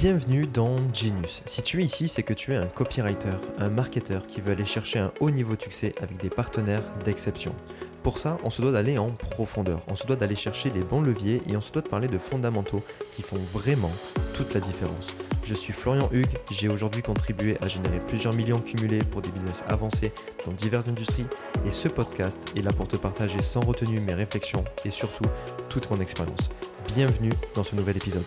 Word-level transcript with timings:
Bienvenue 0.00 0.46
dans 0.46 0.76
Genius. 0.94 1.42
Si 1.44 1.60
tu 1.60 1.82
es 1.82 1.84
ici, 1.84 2.08
c'est 2.08 2.22
que 2.22 2.32
tu 2.32 2.54
es 2.54 2.56
un 2.56 2.68
copywriter, 2.68 3.36
un 3.58 3.68
marketeur 3.68 4.26
qui 4.26 4.40
veut 4.40 4.52
aller 4.52 4.64
chercher 4.64 4.98
un 4.98 5.12
haut 5.20 5.30
niveau 5.30 5.56
de 5.56 5.60
succès 5.60 5.94
avec 6.00 6.16
des 6.16 6.30
partenaires 6.30 6.82
d'exception. 7.04 7.54
Pour 8.02 8.16
ça, 8.16 8.38
on 8.42 8.48
se 8.48 8.62
doit 8.62 8.72
d'aller 8.72 8.96
en 8.96 9.10
profondeur, 9.10 9.82
on 9.88 9.96
se 9.96 10.06
doit 10.06 10.16
d'aller 10.16 10.36
chercher 10.36 10.70
les 10.70 10.80
bons 10.80 11.02
leviers 11.02 11.42
et 11.46 11.54
on 11.54 11.60
se 11.60 11.70
doit 11.70 11.82
de 11.82 11.88
parler 11.88 12.08
de 12.08 12.16
fondamentaux 12.16 12.82
qui 13.12 13.20
font 13.20 13.36
vraiment 13.52 13.92
toute 14.32 14.54
la 14.54 14.60
différence. 14.60 15.08
Je 15.44 15.52
suis 15.52 15.74
Florian 15.74 16.08
Hugues, 16.12 16.38
j'ai 16.50 16.70
aujourd'hui 16.70 17.02
contribué 17.02 17.58
à 17.60 17.68
générer 17.68 17.98
plusieurs 17.98 18.32
millions 18.32 18.60
cumulés 18.60 19.04
pour 19.04 19.20
des 19.20 19.28
business 19.28 19.64
avancés 19.68 20.14
dans 20.46 20.52
diverses 20.52 20.88
industries 20.88 21.26
et 21.66 21.70
ce 21.70 21.88
podcast 21.88 22.38
est 22.56 22.62
là 22.62 22.72
pour 22.72 22.88
te 22.88 22.96
partager 22.96 23.42
sans 23.42 23.60
retenue 23.60 24.00
mes 24.00 24.14
réflexions 24.14 24.64
et 24.86 24.90
surtout 24.90 25.26
toute 25.68 25.90
mon 25.90 26.00
expérience. 26.00 26.48
Bienvenue 26.88 27.32
dans 27.54 27.64
ce 27.64 27.76
nouvel 27.76 27.98
épisode. 27.98 28.24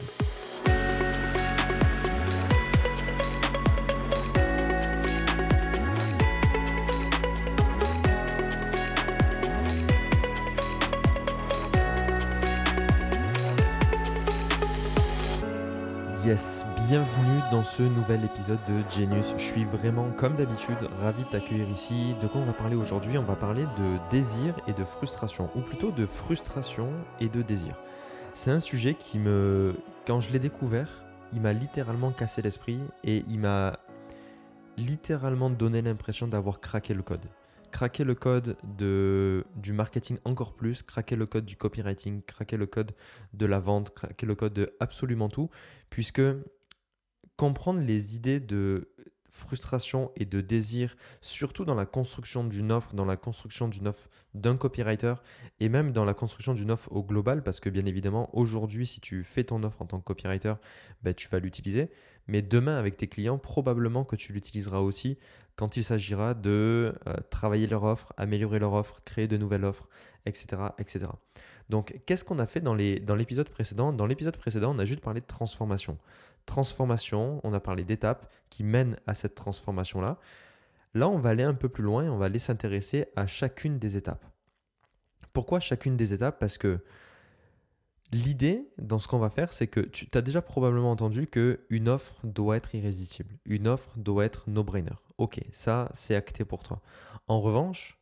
Bienvenue 16.93 17.41
dans 17.49 17.63
ce 17.63 17.81
nouvel 17.81 18.23
épisode 18.23 18.59
de 18.67 18.87
Genius. 18.87 19.33
Je 19.35 19.41
suis 19.41 19.65
vraiment, 19.65 20.11
comme 20.11 20.35
d'habitude, 20.35 20.77
ravi 21.01 21.23
de 21.23 21.29
t'accueillir 21.29 21.67
ici. 21.67 22.13
De 22.21 22.27
quoi 22.27 22.39
on 22.39 22.45
va 22.45 22.53
parler 22.53 22.75
aujourd'hui? 22.75 23.17
On 23.17 23.23
va 23.23 23.35
parler 23.35 23.63
de 23.63 24.11
désir 24.11 24.53
et 24.67 24.73
de 24.73 24.83
frustration, 24.85 25.49
ou 25.55 25.61
plutôt 25.61 25.89
de 25.89 26.05
frustration 26.05 26.91
et 27.19 27.29
de 27.29 27.41
désir. 27.41 27.75
C'est 28.35 28.51
un 28.51 28.59
sujet 28.59 28.93
qui 28.93 29.17
me, 29.17 29.73
quand 30.05 30.21
je 30.21 30.31
l'ai 30.31 30.37
découvert, 30.37 31.03
il 31.33 31.41
m'a 31.41 31.51
littéralement 31.51 32.11
cassé 32.11 32.43
l'esprit 32.43 32.77
et 33.03 33.23
il 33.27 33.39
m'a 33.39 33.79
littéralement 34.77 35.49
donné 35.49 35.81
l'impression 35.81 36.27
d'avoir 36.27 36.59
craqué 36.59 36.93
le 36.93 37.01
code 37.01 37.25
craquer 37.71 38.03
le 38.03 38.13
code 38.13 38.55
de, 38.77 39.45
du 39.55 39.73
marketing 39.73 40.19
encore 40.25 40.53
plus, 40.53 40.83
craquer 40.83 41.15
le 41.15 41.25
code 41.25 41.43
du 41.43 41.57
copywriting, 41.57 42.21
craquer 42.21 42.55
le 42.55 42.67
code 42.67 42.91
de 43.33 43.47
la 43.47 43.59
vente, 43.59 43.89
craquer 43.95 44.27
le 44.27 44.35
code 44.35 44.53
de 44.53 44.75
absolument 44.79 45.27
tout, 45.27 45.49
puisque 45.89 46.21
comprendre 47.43 47.81
les 47.81 48.15
idées 48.15 48.39
de 48.39 48.87
frustration 49.29 50.13
et 50.15 50.23
de 50.23 50.39
désir, 50.39 50.95
surtout 51.19 51.65
dans 51.65 51.75
la 51.75 51.85
construction 51.85 52.45
d'une 52.45 52.71
offre, 52.71 52.95
dans 52.95 53.03
la 53.03 53.17
construction 53.17 53.67
d'une 53.67 53.89
offre 53.89 54.07
d'un 54.33 54.55
copywriter 54.55 55.15
et 55.59 55.67
même 55.67 55.91
dans 55.91 56.05
la 56.05 56.13
construction 56.13 56.53
d'une 56.53 56.71
offre 56.71 56.89
au 56.93 57.03
global, 57.03 57.43
parce 57.43 57.59
que 57.59 57.69
bien 57.69 57.85
évidemment, 57.85 58.29
aujourd'hui, 58.31 58.87
si 58.87 59.01
tu 59.01 59.25
fais 59.25 59.43
ton 59.43 59.61
offre 59.63 59.81
en 59.81 59.87
tant 59.87 59.99
que 59.99 60.05
copywriter, 60.05 60.53
ben, 61.01 61.13
tu 61.13 61.27
vas 61.27 61.39
l'utiliser, 61.39 61.89
mais 62.27 62.41
demain, 62.41 62.77
avec 62.77 62.95
tes 62.95 63.07
clients, 63.07 63.37
probablement 63.37 64.05
que 64.05 64.15
tu 64.15 64.31
l'utiliseras 64.31 64.79
aussi 64.79 65.17
quand 65.55 65.77
il 65.77 65.83
s'agira 65.83 66.33
de 66.33 66.95
euh, 67.07 67.13
travailler 67.29 67.67
leur 67.67 67.83
offre, 67.83 68.13
améliorer 68.17 68.59
leur 68.59 68.73
offre, 68.73 69.01
créer 69.05 69.27
de 69.27 69.37
nouvelles 69.37 69.65
offres, 69.65 69.87
etc. 70.25 70.61
etc. 70.79 71.05
Donc, 71.69 71.99
qu'est-ce 72.05 72.25
qu'on 72.25 72.39
a 72.39 72.47
fait 72.47 72.61
dans 72.61 72.75
l'épisode 72.75 73.49
précédent? 73.49 73.93
Dans 73.93 74.05
l'épisode 74.05 74.37
précédent, 74.37 74.75
on 74.75 74.79
a 74.79 74.85
juste 74.85 75.01
parlé 75.01 75.21
de 75.21 75.25
transformation. 75.25 75.97
Transformation, 76.45 77.39
on 77.43 77.53
a 77.53 77.59
parlé 77.59 77.83
d'étapes 77.83 78.31
qui 78.49 78.63
mènent 78.63 78.97
à 79.07 79.13
cette 79.13 79.35
transformation-là. 79.35 80.17
Là, 80.93 81.07
on 81.07 81.17
va 81.17 81.29
aller 81.29 81.43
un 81.43 81.53
peu 81.53 81.69
plus 81.69 81.83
loin 81.83 82.05
et 82.05 82.09
on 82.09 82.17
va 82.17 82.25
aller 82.25 82.39
s'intéresser 82.39 83.07
à 83.15 83.27
chacune 83.27 83.79
des 83.79 83.97
étapes. 83.97 84.25
Pourquoi 85.31 85.59
chacune 85.59 85.97
des 85.97 86.13
étapes? 86.13 86.37
Parce 86.39 86.57
que 86.57 86.79
L'idée 88.13 88.69
dans 88.77 88.99
ce 88.99 89.07
qu'on 89.07 89.17
va 89.17 89.31
faire, 89.31 89.51
c'est 89.53 89.65
que 89.65 89.79
tu 89.79 90.07
as 90.13 90.21
déjà 90.21 90.43
probablement 90.43 90.91
entendu 90.91 91.25
qu'une 91.25 91.89
offre 91.89 92.15
doit 92.23 92.57
être 92.57 92.75
irrésistible. 92.75 93.39
Une 93.43 93.67
offre 93.67 93.89
doit 93.97 94.23
être 94.23 94.47
no-brainer. 94.47 94.93
Ok, 95.17 95.39
ça, 95.51 95.89
c'est 95.95 96.13
acté 96.13 96.45
pour 96.45 96.61
toi. 96.61 96.79
En 97.27 97.41
revanche, 97.41 97.97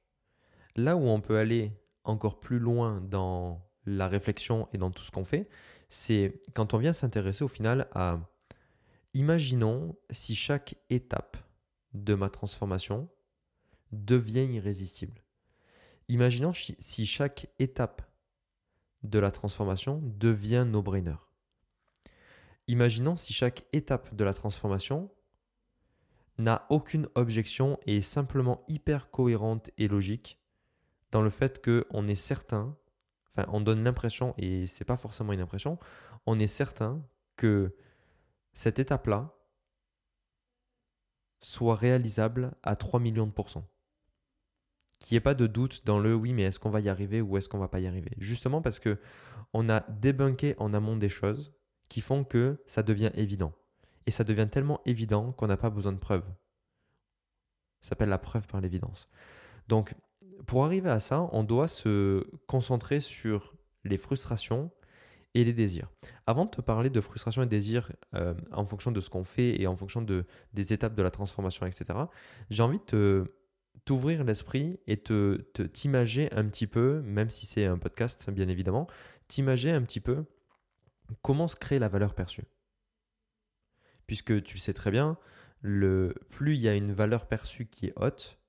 là 0.76 0.98
où 0.98 1.08
on 1.08 1.22
peut 1.22 1.38
aller 1.38 1.72
encore 2.04 2.42
plus 2.42 2.60
loin 2.60 3.00
dans 3.00 3.66
la 3.86 4.10
réflexion 4.10 4.68
et 4.74 4.78
dans 4.78 4.92
tout 4.92 5.02
ce 5.02 5.12
qu'on 5.12 5.24
fait, 5.24 5.48
c'est 5.88 6.42
quand 6.56 6.74
on 6.74 6.78
vient 6.78 6.92
s'intéresser 6.92 7.46
au 7.46 7.48
final 7.48 7.88
à, 7.94 8.20
imaginons 9.14 9.96
si 10.10 10.36
chaque 10.36 10.76
étape 10.90 11.38
de 11.94 12.16
ma 12.16 12.30
transformation 12.30 13.08
devient 13.94 14.46
irrésistible. 14.46 15.24
Imaginons 16.10 16.52
si 16.52 17.06
chaque 17.06 17.48
étape 17.60 18.02
de 19.04 19.20
la 19.20 19.32
transformation 19.32 20.02
devient 20.04 20.66
no-brainer. 20.68 21.16
Imaginons 22.68 23.16
si 23.16 23.34
chaque 23.34 23.66
étape 23.74 24.16
de 24.16 24.24
la 24.24 24.34
transformation 24.34 25.12
n'a 26.38 26.66
aucune 26.70 27.08
objection 27.16 27.80
et 27.86 27.98
est 27.98 28.02
simplement 28.02 28.64
hyper 28.68 29.12
cohérente 29.12 29.72
et 29.78 29.88
logique 29.88 30.40
dans 31.12 31.22
le 31.22 31.30
fait 31.30 31.64
qu'on 31.64 32.08
est 32.08 32.16
certain, 32.16 32.78
enfin 33.32 33.48
on 33.52 33.62
donne 33.62 33.84
l'impression, 33.84 34.34
et 34.38 34.66
c'est 34.66 34.86
pas 34.86 34.98
forcément 34.98 35.34
une 35.34 35.42
impression, 35.42 35.78
on 36.26 36.40
est 36.40 36.48
certain 36.48 37.04
que 37.36 37.76
cette 38.54 38.80
étape-là 38.80 39.34
soit 41.42 41.76
réalisable 41.76 42.54
à 42.64 42.76
3 42.76 43.00
millions 43.00 43.28
de 43.28 43.32
pourcents 43.32 43.68
qu'il 45.02 45.16
n'y 45.16 45.18
ait 45.18 45.22
pas 45.22 45.34
de 45.34 45.48
doute 45.48 45.82
dans 45.86 46.00
le 46.00 46.16
oui, 46.16 46.32
mais 46.32 46.44
est-ce 46.44 46.60
qu'on 46.60 46.70
va 46.70 46.80
y 46.80 46.88
arriver 46.88 47.22
ou 47.22 47.38
est-ce 47.38 47.50
qu'on 47.50 47.58
va 47.58 47.68
pas 47.68 47.80
y 47.80 47.88
arriver? 47.88 48.12
Justement 48.18 48.62
parce 48.62 48.80
que 48.80 48.98
on 49.54 49.68
a 49.68 49.82
débunké 49.90 50.56
en 50.60 50.74
amont 50.74 50.96
des 50.96 51.10
choses 51.10 51.54
qui 51.90 52.00
font 52.00 52.24
que 52.24 52.62
ça 52.66 52.84
devient 52.84 53.12
évident. 53.16 53.52
Et 54.06 54.12
ça 54.12 54.24
devient 54.24 54.48
tellement 54.50 54.80
évident 54.86 55.34
qu'on 55.34 55.48
n'a 55.48 55.58
pas 55.58 55.70
besoin 55.70 55.92
de 55.92 55.98
preuves. 55.98 56.26
Ça 57.82 57.90
s'appelle 57.90 58.10
la 58.10 58.18
preuve 58.18 58.48
par 58.48 58.62
l'évidence. 58.62 59.10
Donc, 59.68 59.94
pour 60.48 60.66
arriver 60.66 60.90
à 60.90 61.00
ça, 61.00 61.28
on 61.34 61.44
doit 61.44 61.68
se 61.68 62.26
concentrer 62.48 63.00
sur 63.00 63.54
les 63.84 63.98
frustrations 63.98 64.72
et 65.34 65.44
les 65.44 65.54
désirs. 65.54 65.90
Avant 66.26 66.46
de 66.46 66.52
te 66.52 66.62
parler 66.62 66.90
de 66.90 67.02
frustration 67.02 67.42
et 67.44 67.48
désirs 67.48 67.92
euh, 68.16 68.34
en 68.52 68.66
fonction 68.66 68.92
de 68.92 69.02
ce 69.02 69.10
qu'on 69.10 69.24
fait 69.24 69.60
et 69.62 69.68
en 69.68 69.76
fonction 69.76 70.02
de, 70.02 70.26
des 70.54 70.74
étapes 70.74 70.96
de 70.96 71.02
la 71.02 71.12
transformation, 71.12 71.66
etc., 71.66 71.86
j'ai 72.50 72.64
envie 72.64 72.80
de 72.80 72.84
te 72.84 73.26
t'ouvrir 73.86 74.24
l'esprit 74.24 74.80
et 74.88 74.98
te, 74.98 75.38
t'imager 75.68 76.32
un 76.34 76.46
petit 76.48 76.68
peu, 76.68 77.02
même 77.02 77.30
si 77.30 77.46
c'est 77.46 77.66
un 77.66 77.78
podcast 77.78 78.30
bien 78.30 78.48
évidemment, 78.48 78.88
t'imager 79.28 79.72
un 79.72 79.82
petit 79.82 80.00
peu 80.00 80.26
comment 81.22 81.48
se 81.48 81.56
crée 81.56 81.80
la 81.80 81.90
valeur 81.90 82.14
perçue. 82.14 82.46
Puisque 84.08 84.44
tu 84.44 84.58
sais 84.58 84.74
très 84.74 84.92
bien, 84.92 85.18
le, 85.62 86.16
plus 86.30 86.56
il 86.56 86.62
y 86.62 86.68
a 86.68 86.76
une 86.76 86.92
valeur 86.92 87.28
perçue 87.28 87.66
qui 87.66 87.88
est 87.88 87.94
haute, 87.96 88.40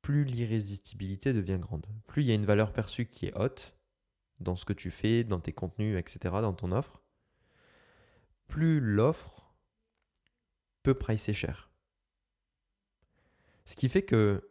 plus 0.00 0.24
l'irrésistibilité 0.24 1.32
devient 1.32 1.58
grande. 1.60 1.86
Plus 2.06 2.22
il 2.22 2.28
y 2.28 2.32
a 2.32 2.34
une 2.34 2.46
valeur 2.46 2.72
perçue 2.72 3.06
qui 3.06 3.26
est 3.26 3.36
haute 3.36 3.74
dans 4.40 4.56
ce 4.56 4.64
que 4.64 4.72
tu 4.72 4.90
fais, 4.90 5.24
dans 5.24 5.40
tes 5.40 5.52
contenus, 5.52 5.98
etc., 5.98 6.18
dans 6.42 6.52
ton 6.52 6.72
offre, 6.72 7.00
plus 8.48 8.80
l'offre 8.80 9.54
peut 10.82 10.94
pricer 10.94 11.32
cher. 11.32 11.71
Ce 13.64 13.76
qui 13.76 13.88
fait 13.88 14.02
que 14.02 14.48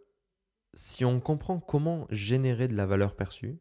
si 0.73 1.03
on 1.03 1.19
comprend 1.19 1.59
comment 1.59 2.07
générer 2.09 2.67
de 2.67 2.75
la 2.75 2.85
valeur 2.85 3.15
perçue, 3.15 3.59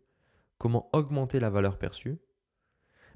comment 0.59 0.88
augmenter 0.93 1.41
la 1.41 1.50
valeur 1.50 1.78
perçue, 1.78 2.19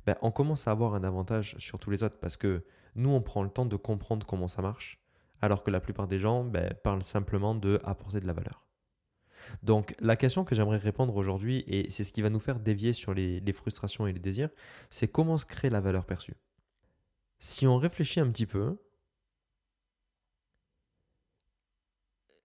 ben 0.07 0.17
on 0.21 0.31
commence 0.31 0.67
à 0.67 0.73
avoir 0.73 0.95
un 0.95 1.05
avantage 1.05 1.57
sur 1.59 1.79
tous 1.79 1.91
les 1.91 2.03
autres 2.03 2.19
parce 2.19 2.37
que 2.37 2.65
nous, 2.97 3.11
on 3.11 3.21
prend 3.21 3.43
le 3.43 3.51
temps 3.51 3.67
de 3.67 3.77
comprendre 3.77 4.27
comment 4.27 4.49
ça 4.49 4.63
marche, 4.63 5.01
alors 5.41 5.65
que 5.65 5.71
la 5.71 5.81
plupart 5.81 6.07
des 6.07 6.19
gens 6.19 6.45
ben, 6.45 6.75
parlent 6.85 7.03
simplement 7.03 7.55
de 7.55 7.81
apporter 7.85 8.21
de 8.21 8.27
la 8.27 8.33
valeur. 8.33 8.65
Donc 9.63 9.95
la 10.01 10.17
question 10.17 10.45
que 10.45 10.55
j'aimerais 10.55 10.79
répondre 10.79 11.17
aujourd'hui, 11.17 11.65
et 11.67 11.91
c'est 11.91 12.05
ce 12.05 12.13
qui 12.13 12.23
va 12.23 12.31
nous 12.31 12.41
faire 12.41 12.61
dévier 12.61 12.93
sur 12.93 13.13
les, 13.13 13.41
les 13.41 13.53
frustrations 13.53 14.07
et 14.07 14.13
les 14.13 14.21
désirs, 14.21 14.51
c'est 14.91 15.09
comment 15.09 15.37
se 15.37 15.45
crée 15.45 15.71
la 15.71 15.81
valeur 15.81 16.07
perçue. 16.07 16.37
Si 17.41 17.67
on 17.67 17.77
réfléchit 17.77 18.21
un 18.21 18.31
petit 18.31 18.47
peu, 18.47 18.79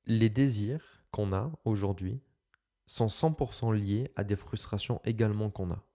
les 0.10 0.30
désirs 0.30 1.04
qu'on 1.12 1.32
a 1.34 1.52
aujourd'hui 1.66 2.20
sont 2.88 3.06
100% 3.06 3.76
liés 3.76 4.12
à 4.16 4.24
des 4.24 4.36
frustrations 4.36 5.00
également 5.06 5.52
qu'on 5.52 5.70
a. 5.70 5.86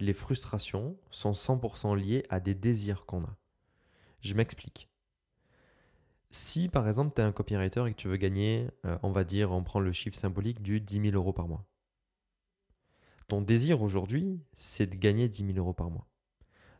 Les 0.00 0.14
frustrations 0.14 0.98
sont 1.10 1.32
100% 1.32 1.94
liées 1.94 2.24
à 2.30 2.40
des 2.40 2.54
désirs 2.54 3.04
qu'on 3.04 3.24
a. 3.24 3.36
Je 4.20 4.32
m'explique. 4.34 4.88
Si 6.30 6.68
par 6.68 6.88
exemple 6.88 7.12
tu 7.14 7.20
es 7.20 7.24
un 7.24 7.32
copywriter 7.32 7.84
et 7.86 7.92
que 7.92 8.00
tu 8.00 8.08
veux 8.08 8.16
gagner, 8.16 8.70
euh, 8.86 8.96
on 9.02 9.12
va 9.12 9.24
dire, 9.24 9.52
on 9.52 9.62
prend 9.62 9.80
le 9.80 9.92
chiffre 9.92 10.16
symbolique 10.16 10.62
du 10.62 10.80
10 10.80 11.10
000 11.10 11.14
euros 11.14 11.34
par 11.34 11.46
mois. 11.46 11.66
Ton 13.28 13.42
désir 13.42 13.82
aujourd'hui, 13.82 14.40
c'est 14.54 14.86
de 14.86 14.96
gagner 14.96 15.28
10 15.28 15.52
000 15.52 15.58
euros 15.58 15.74
par 15.74 15.90
mois. 15.90 16.08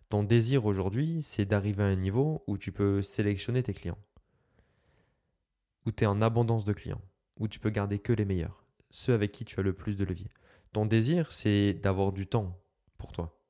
Ton 0.09 0.23
désir 0.23 0.65
aujourd'hui, 0.65 1.21
c'est 1.21 1.45
d'arriver 1.45 1.83
à 1.83 1.87
un 1.87 1.97
niveau 1.97 2.43
où 2.47 2.57
tu 2.57 2.73
peux 2.73 3.03
sélectionner 3.03 3.63
tes 3.63 3.75
clients 3.75 3.99
où 5.87 5.93
tu 5.93 6.05
es 6.05 6.07
en 6.07 6.21
abondance 6.21 6.65
de 6.65 6.73
clients, 6.73 7.01
où 7.39 7.49
tu 7.49 7.61
peux 7.61 7.71
garder 7.71 7.99
que 7.99 8.13
les 8.13 8.25
meilleurs, 8.25 8.65
ceux 8.91 9.15
avec 9.15 9.33
qui 9.33 9.45
tu 9.45 9.59
as 9.61 9.63
le 9.63 9.73
plus 9.73 9.97
de 9.97 10.05
levier. 10.05 10.29
Ton 10.73 10.85
désir, 10.85 11.33
c'est 11.33 11.75
d'avoir 11.75 12.13
du 12.13 12.27
temps 12.27 12.61
pour 12.99 13.13
toi. 13.13 13.41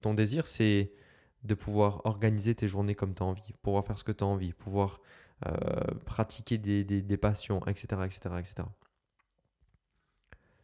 Ton 0.00 0.14
désir, 0.14 0.46
c'est 0.46 0.92
de 1.42 1.54
pouvoir 1.54 2.04
organiser 2.06 2.54
tes 2.54 2.68
journées 2.68 2.94
comme 2.94 3.14
tu 3.14 3.22
as 3.22 3.26
envie, 3.26 3.52
pouvoir 3.62 3.84
faire 3.84 3.98
ce 3.98 4.04
que 4.04 4.12
tu 4.12 4.24
as 4.24 4.26
envie, 4.26 4.52
pouvoir 4.52 5.00
euh, 5.46 5.52
pratiquer 6.04 6.58
des, 6.58 7.16
passions, 7.16 7.64
etc., 7.66 8.02
etc., 8.04 8.20
etc. 8.38 8.54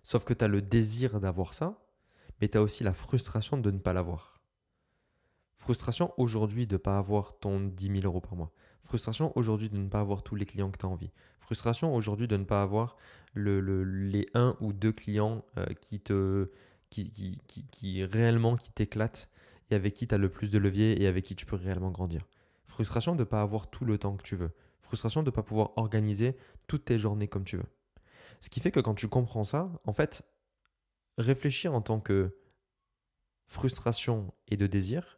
Sauf 0.03 0.25
que 0.25 0.35
tu 0.35 0.45
as 0.45 0.49
le 0.49 0.63
désir 0.63 1.19
d'avoir 1.19 1.55
ça, 1.55 1.83
mais 2.41 2.49
tu 2.49 2.59
as 2.59 2.63
aussi 2.63 2.85
la 2.85 2.93
frustration 2.93 3.57
de 3.57 3.71
ne 3.71 3.79
pas 3.79 3.93
l'avoir. 3.93 4.41
Frustration 5.59 6.13
aujourd'hui 6.19 6.67
de 6.67 6.75
ne 6.75 6.79
pas 6.79 6.99
avoir 6.99 7.39
ton 7.39 7.61
10 7.61 8.01
000 8.01 8.05
euros 8.05 8.21
par 8.21 8.37
mois. 8.37 8.53
Frustration 8.87 9.33
aujourd'hui 9.37 9.69
de 9.69 9.77
ne 9.77 9.89
pas 9.89 10.01
avoir 10.01 10.23
tous 10.23 10.37
les 10.37 10.47
clients 10.47 10.71
que 10.71 10.79
tu 10.79 10.87
as 10.87 10.89
envie. 10.89 11.11
Frustration 11.41 11.95
aujourd'hui 11.95 12.29
de 12.29 12.37
ne 12.37 12.45
pas 12.45 12.63
avoir 12.63 12.97
le, 13.35 13.61
les 13.85 14.27
un 14.35 14.57
ou 14.61 14.73
deux 14.73 14.93
clients 14.93 15.45
euh, 15.59 15.67
qui 15.81 16.01
te 16.01 16.51
qui, 16.89 17.11
qui, 17.11 17.39
qui, 17.47 17.67
qui 17.67 18.05
réellement 18.05 18.57
qui 18.57 18.71
t'éclatent 18.73 19.29
et 19.71 19.75
avec 19.75 19.95
qui 19.95 20.07
tu 20.07 20.15
as 20.15 20.19
le 20.19 20.29
plus 20.29 20.51
de 20.51 20.59
levier 20.59 21.03
et 21.03 21.07
avec 21.07 21.25
qui 21.25 21.35
tu 21.35 21.45
peux 21.47 21.57
réellement 21.57 21.91
grandir. 21.91 22.27
Frustration 22.67 23.15
de 23.15 23.21
ne 23.21 23.25
pas 23.25 23.43
avoir 23.43 23.69
tout 23.69 23.85
le 23.85 23.99
temps 23.99 24.17
que 24.17 24.23
tu 24.23 24.37
veux. 24.37 24.53
Frustration 24.83 25.23
de 25.23 25.31
ne 25.31 25.35
pas 25.35 25.43
pouvoir 25.43 25.73
organiser 25.77 26.37
toutes 26.69 26.85
tes 26.85 26.99
journées 26.99 27.27
comme 27.27 27.45
tu 27.45 27.57
veux. 27.57 27.67
Ce 28.41 28.51
qui 28.51 28.61
fait 28.61 28.71
que 28.71 28.81
quand 28.81 28.95
tu 28.95 29.09
comprends 29.09 29.45
ça, 29.45 29.71
en 29.85 29.93
fait, 29.93 30.23
réfléchir 31.19 31.75
en 31.75 31.81
tant 31.81 32.01
que 32.01 32.39
frustration 33.49 34.33
et 34.49 34.57
de 34.57 34.67
désir, 34.67 35.16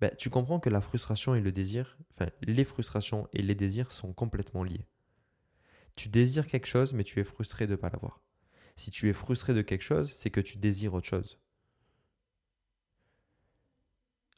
ben, 0.00 0.12
tu 0.16 0.30
comprends 0.30 0.60
que 0.60 0.70
la 0.70 0.80
frustration 0.80 1.34
et 1.34 1.40
le 1.40 1.52
désir, 1.52 1.98
enfin 2.14 2.30
les 2.42 2.64
frustrations 2.64 3.28
et 3.32 3.42
les 3.42 3.54
désirs 3.54 3.90
sont 3.92 4.12
complètement 4.12 4.62
liés. 4.62 4.86
Tu 5.96 6.08
désires 6.08 6.46
quelque 6.46 6.66
chose, 6.66 6.92
mais 6.92 7.02
tu 7.04 7.18
es 7.18 7.24
frustré 7.24 7.66
de 7.66 7.72
ne 7.72 7.76
pas 7.76 7.90
l'avoir. 7.90 8.20
Si 8.76 8.92
tu 8.92 9.08
es 9.08 9.12
frustré 9.12 9.54
de 9.54 9.62
quelque 9.62 9.82
chose, 9.82 10.12
c'est 10.14 10.30
que 10.30 10.40
tu 10.40 10.58
désires 10.58 10.94
autre 10.94 11.08
chose. 11.08 11.40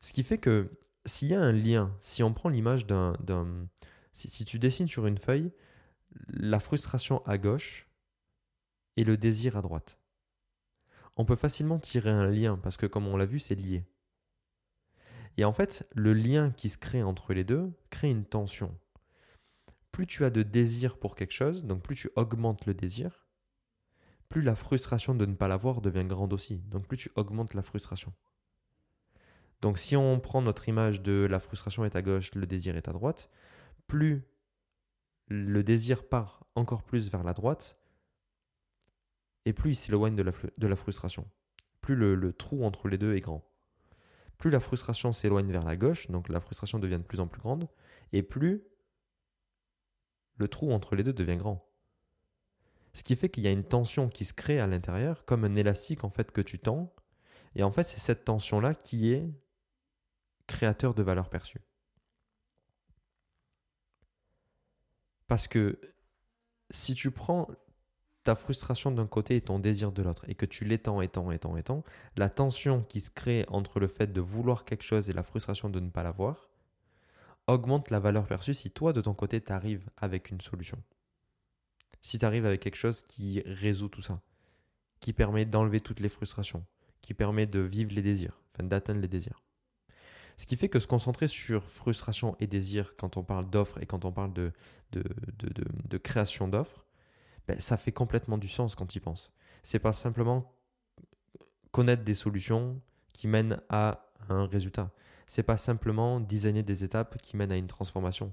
Ce 0.00 0.14
qui 0.14 0.22
fait 0.22 0.38
que 0.38 0.70
s'il 1.04 1.28
y 1.28 1.34
a 1.34 1.40
un 1.40 1.52
lien, 1.52 1.94
si 2.00 2.22
on 2.22 2.32
prend 2.32 2.48
l'image 2.48 2.86
d'un... 2.86 3.16
Si, 4.12 4.44
tu 4.44 4.58
dessines 4.58 4.88
sur 4.88 5.06
une 5.06 5.18
feuille 5.18 5.52
la 6.28 6.58
frustration 6.58 7.24
à 7.26 7.38
gauche 7.38 7.86
et 8.96 9.04
le 9.04 9.16
désir 9.16 9.56
à 9.56 9.62
droite, 9.62 9.98
on 11.16 11.24
peut 11.24 11.36
facilement 11.36 11.78
tirer 11.78 12.10
un 12.10 12.26
lien 12.26 12.56
parce 12.56 12.76
que 12.76 12.86
comme 12.86 13.06
on 13.06 13.16
l'a 13.16 13.26
vu, 13.26 13.38
c'est 13.38 13.54
lié. 13.54 13.84
Et 15.36 15.44
en 15.44 15.52
fait, 15.52 15.88
le 15.94 16.12
lien 16.12 16.50
qui 16.50 16.68
se 16.68 16.78
crée 16.78 17.02
entre 17.02 17.32
les 17.32 17.44
deux 17.44 17.72
crée 17.90 18.10
une 18.10 18.24
tension. 18.24 18.76
Plus 19.92 20.06
tu 20.06 20.24
as 20.24 20.30
de 20.30 20.42
désir 20.42 20.98
pour 20.98 21.16
quelque 21.16 21.32
chose, 21.32 21.64
donc 21.64 21.82
plus 21.82 21.96
tu 21.96 22.10
augmentes 22.16 22.66
le 22.66 22.74
désir, 22.74 23.26
plus 24.28 24.42
la 24.42 24.54
frustration 24.54 25.14
de 25.14 25.26
ne 25.26 25.34
pas 25.34 25.48
l'avoir 25.48 25.80
devient 25.80 26.04
grande 26.04 26.32
aussi. 26.32 26.58
Donc 26.68 26.86
plus 26.86 26.96
tu 26.96 27.10
augmentes 27.16 27.54
la 27.54 27.62
frustration. 27.62 28.12
Donc 29.60 29.78
si 29.78 29.96
on 29.96 30.20
prend 30.20 30.42
notre 30.42 30.68
image 30.68 31.02
de 31.02 31.26
la 31.28 31.40
frustration 31.40 31.84
est 31.84 31.96
à 31.96 32.02
gauche, 32.02 32.34
le 32.34 32.46
désir 32.46 32.76
est 32.76 32.88
à 32.88 32.92
droite, 32.92 33.28
plus 33.86 34.22
le 35.28 35.62
désir 35.62 36.08
part 36.08 36.46
encore 36.54 36.82
plus 36.82 37.10
vers 37.10 37.22
la 37.22 37.34
droite, 37.34 37.78
et 39.44 39.52
plus 39.52 39.70
il 39.70 39.76
s'éloigne 39.76 40.16
de 40.16 40.22
la, 40.66 40.76
frustration. 40.76 41.26
Plus 41.80 41.96
le, 41.96 42.32
trou 42.32 42.64
entre 42.64 42.88
les 42.88 42.98
deux 42.98 43.14
est 43.14 43.20
grand. 43.20 43.44
Plus 44.40 44.50
la 44.50 44.58
frustration 44.58 45.12
s'éloigne 45.12 45.52
vers 45.52 45.64
la 45.64 45.76
gauche, 45.76 46.10
donc 46.10 46.30
la 46.30 46.40
frustration 46.40 46.78
devient 46.78 46.96
de 46.96 47.04
plus 47.04 47.20
en 47.20 47.28
plus 47.28 47.40
grande, 47.40 47.68
et 48.12 48.22
plus 48.22 48.64
le 50.38 50.48
trou 50.48 50.72
entre 50.72 50.96
les 50.96 51.04
deux 51.04 51.12
devient 51.12 51.36
grand. 51.36 51.70
Ce 52.94 53.02
qui 53.02 53.14
fait 53.16 53.28
qu'il 53.28 53.44
y 53.44 53.46
a 53.46 53.52
une 53.52 53.64
tension 53.64 54.08
qui 54.08 54.24
se 54.24 54.32
crée 54.32 54.58
à 54.58 54.66
l'intérieur, 54.66 55.26
comme 55.26 55.44
un 55.44 55.56
élastique 55.56 56.04
en 56.04 56.10
fait 56.10 56.32
que 56.32 56.40
tu 56.40 56.58
tends, 56.58 56.94
et 57.54 57.62
en 57.62 57.70
fait 57.70 57.84
c'est 57.84 58.00
cette 58.00 58.24
tension-là 58.24 58.74
qui 58.74 59.12
est 59.12 59.30
créateur 60.46 60.94
de 60.94 61.02
valeur 61.02 61.28
perçue. 61.28 61.60
Parce 65.28 65.48
que 65.48 65.78
si 66.70 66.94
tu 66.94 67.10
prends 67.10 67.46
ta 68.24 68.34
frustration 68.34 68.90
d'un 68.90 69.06
côté 69.06 69.36
et 69.36 69.40
ton 69.40 69.58
désir 69.58 69.92
de 69.92 70.02
l'autre, 70.02 70.24
et 70.28 70.34
que 70.34 70.46
tu 70.46 70.64
l'étends, 70.64 71.00
étends, 71.00 71.30
étends, 71.30 71.56
étends, 71.56 71.84
la 72.16 72.28
tension 72.28 72.82
qui 72.82 73.00
se 73.00 73.10
crée 73.10 73.44
entre 73.48 73.80
le 73.80 73.88
fait 73.88 74.12
de 74.12 74.20
vouloir 74.20 74.64
quelque 74.64 74.84
chose 74.84 75.08
et 75.08 75.12
la 75.12 75.22
frustration 75.22 75.70
de 75.70 75.80
ne 75.80 75.90
pas 75.90 76.02
l'avoir, 76.02 76.50
augmente 77.46 77.90
la 77.90 77.98
valeur 77.98 78.26
perçue 78.26 78.54
si 78.54 78.70
toi, 78.70 78.92
de 78.92 79.00
ton 79.00 79.14
côté, 79.14 79.40
tu 79.40 79.52
arrives 79.52 79.88
avec 79.96 80.30
une 80.30 80.40
solution. 80.40 80.78
Si 82.02 82.18
tu 82.18 82.24
arrives 82.24 82.46
avec 82.46 82.60
quelque 82.60 82.76
chose 82.76 83.02
qui 83.02 83.42
résout 83.44 83.88
tout 83.88 84.02
ça, 84.02 84.20
qui 85.00 85.12
permet 85.12 85.44
d'enlever 85.44 85.80
toutes 85.80 86.00
les 86.00 86.08
frustrations, 86.08 86.64
qui 87.00 87.14
permet 87.14 87.46
de 87.46 87.60
vivre 87.60 87.92
les 87.94 88.02
désirs, 88.02 88.40
enfin 88.52 88.64
d'atteindre 88.64 89.00
les 89.00 89.08
désirs. 89.08 89.42
Ce 90.36 90.46
qui 90.46 90.56
fait 90.56 90.68
que 90.68 90.80
se 90.80 90.86
concentrer 90.86 91.28
sur 91.28 91.64
frustration 91.64 92.36
et 92.40 92.46
désir 92.46 92.94
quand 92.96 93.16
on 93.16 93.22
parle 93.22 93.48
d'offres 93.50 93.82
et 93.82 93.86
quand 93.86 94.04
on 94.04 94.12
parle 94.12 94.32
de, 94.32 94.52
de, 94.92 95.98
création 95.98 96.48
d'offres, 96.48 96.86
ben, 97.46 97.60
ça 97.60 97.76
fait 97.76 97.92
complètement 97.92 98.38
du 98.38 98.48
sens 98.48 98.74
quand 98.74 98.86
tu 98.86 98.98
y 98.98 99.00
penses. 99.00 99.32
C'est 99.62 99.78
pas 99.78 99.92
simplement 99.92 100.54
connaître 101.72 102.04
des 102.04 102.14
solutions 102.14 102.80
qui 103.12 103.28
mènent 103.28 103.60
à 103.68 104.06
un 104.28 104.46
résultat. 104.46 104.90
C'est 105.26 105.42
pas 105.42 105.56
simplement 105.56 106.20
designer 106.20 106.62
des 106.62 106.84
étapes 106.84 107.18
qui 107.18 107.36
mènent 107.36 107.52
à 107.52 107.56
une 107.56 107.66
transformation. 107.66 108.32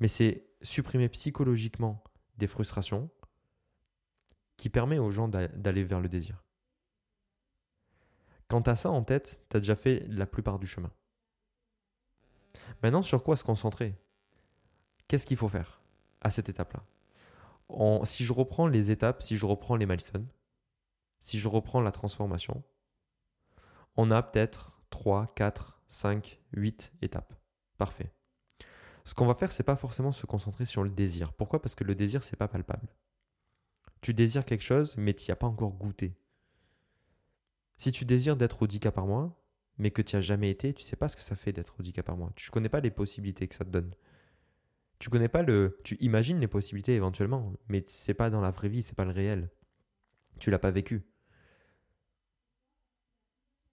Mais 0.00 0.08
c'est 0.08 0.46
supprimer 0.62 1.08
psychologiquement 1.08 2.02
des 2.38 2.46
frustrations 2.46 3.10
qui 4.56 4.68
permet 4.68 4.98
aux 4.98 5.10
gens 5.10 5.28
d'aller 5.28 5.84
vers 5.84 6.00
le 6.00 6.08
désir. 6.08 6.42
Quand 8.48 8.62
tu 8.62 8.70
as 8.70 8.76
ça 8.76 8.90
en 8.90 9.02
tête, 9.02 9.44
tu 9.50 9.56
as 9.56 9.60
déjà 9.60 9.76
fait 9.76 10.06
la 10.08 10.26
plupart 10.26 10.58
du 10.58 10.66
chemin. 10.66 10.90
Maintenant, 12.82 13.02
sur 13.02 13.22
quoi 13.22 13.36
se 13.36 13.44
concentrer? 13.44 13.94
Qu'est-ce 15.08 15.26
qu'il 15.26 15.36
faut 15.36 15.48
faire 15.48 15.80
à 16.20 16.30
cette 16.30 16.48
étape-là? 16.48 16.82
Si 18.04 18.24
je 18.24 18.32
reprends 18.32 18.66
les 18.66 18.90
étapes, 18.90 19.22
si 19.22 19.36
je 19.36 19.46
reprends 19.46 19.76
les 19.76 19.86
milestones, 19.86 20.28
si 21.20 21.38
je 21.38 21.48
reprends 21.48 21.80
la 21.80 21.90
transformation, 21.90 22.62
on 23.96 24.10
a 24.10 24.22
peut-être 24.22 24.80
3, 24.90 25.32
4, 25.34 25.80
5, 25.88 26.40
8 26.52 26.92
étapes. 27.02 27.34
Parfait. 27.78 28.12
Ce 29.04 29.14
qu'on 29.14 29.26
va 29.26 29.34
faire, 29.34 29.52
c'est 29.52 29.62
pas 29.62 29.76
forcément 29.76 30.12
se 30.12 30.26
concentrer 30.26 30.64
sur 30.64 30.82
le 30.82 30.90
désir. 30.90 31.32
Pourquoi? 31.32 31.62
Parce 31.62 31.74
que 31.74 31.84
le 31.84 31.94
désir, 31.94 32.22
c'est 32.22 32.36
pas 32.36 32.48
palpable. 32.48 32.88
Tu 34.00 34.14
désires 34.14 34.44
quelque 34.44 34.64
chose, 34.64 34.96
mais 34.96 35.14
tu 35.14 35.28
n'y 35.28 35.32
as 35.32 35.36
pas 35.36 35.46
encore 35.46 35.72
goûté. 35.72 36.16
Si 37.78 37.92
tu 37.92 38.04
désires 38.04 38.36
d'être 38.36 38.62
au 38.62 38.66
10K 38.66 38.90
par 38.90 39.06
mois, 39.06 39.42
mais 39.78 39.90
que 39.90 40.02
tu 40.02 40.16
n'y 40.16 40.18
as 40.18 40.22
jamais 40.22 40.50
été, 40.50 40.72
tu 40.72 40.82
sais 40.82 40.96
pas 40.96 41.08
ce 41.08 41.16
que 41.16 41.22
ça 41.22 41.36
fait 41.36 41.52
d'être 41.52 41.74
au 41.78 41.82
10K 41.82 42.02
par 42.02 42.16
mois. 42.16 42.32
Tu 42.34 42.48
ne 42.50 42.52
connais 42.52 42.68
pas 42.68 42.80
les 42.80 42.90
possibilités 42.90 43.46
que 43.48 43.54
ça 43.54 43.64
te 43.64 43.70
donne. 43.70 43.94
Tu 44.98 45.10
connais 45.10 45.28
pas 45.28 45.42
le. 45.42 45.78
Tu 45.84 45.96
imagines 46.00 46.40
les 46.40 46.48
possibilités 46.48 46.94
éventuellement, 46.94 47.52
mais 47.68 47.84
c'est 47.86 48.14
pas 48.14 48.30
dans 48.30 48.40
la 48.40 48.50
vraie 48.50 48.68
vie, 48.68 48.82
c'est 48.82 48.96
pas 48.96 49.04
le 49.04 49.12
réel. 49.12 49.50
Tu 50.38 50.50
l'as 50.50 50.58
pas 50.58 50.70
vécu. 50.70 51.06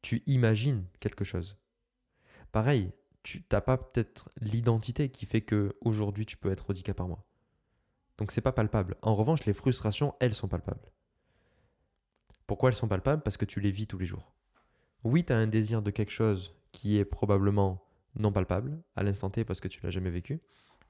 Tu 0.01 0.22
imagines 0.25 0.86
quelque 1.00 1.24
chose. 1.24 1.58
Pareil, 2.51 2.92
tu 3.24 3.44
n'as 3.51 3.62
pas 3.62 3.77
peut-être 3.77 4.30
l'identité 4.42 5.10
qui 5.10 5.25
fait 5.25 5.42
que 5.42 5.77
aujourd'hui 5.82 6.25
tu 6.25 6.36
peux 6.36 6.51
être 6.51 6.74
10K 6.74 6.94
par 6.94 7.08
mois. 7.08 7.25
Donc 8.18 8.32
c'est 8.32 8.42
pas 8.42 8.51
palpable. 8.51 8.96
En 9.01 9.15
revanche, 9.15 9.46
les 9.46 9.53
frustrations, 9.53 10.13
elles 10.20 10.36
sont 10.36 10.48
palpables. 10.48 10.92
Pourquoi 12.46 12.70
elles 12.70 12.75
sont 12.75 12.88
palpables? 12.88 13.24
Parce 13.24 13.38
que 13.38 13.46
tu 13.46 13.62
les 13.62 13.72
vis 13.72 13.88
tous 13.88 13.98
les 13.98 14.06
jours. 14.06 14.34
Oui, 15.03 15.24
tu 15.24 15.34
as 15.34 15.38
un 15.38 15.48
désir 15.48 15.82
de 15.82 15.92
quelque 15.92 16.12
chose 16.12 16.56
qui 16.72 16.98
est 16.98 17.06
probablement 17.06 17.86
non 18.15 18.32
palpable 18.32 18.82
à 18.96 19.03
l'instant 19.03 19.30
T 19.30 19.44
parce 19.44 19.62
que 19.62 19.68
tu 19.68 19.82
l'as 19.82 19.89
jamais 19.89 20.10
vécu. 20.10 20.42